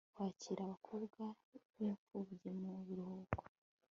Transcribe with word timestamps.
Kwakira 0.13 0.61
abakobwa 0.63 1.21
b 1.79 1.79
imfubyi 1.89 2.49
mu 2.59 2.71
biruhuko 2.85 3.43